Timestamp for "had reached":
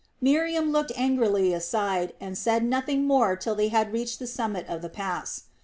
3.67-4.17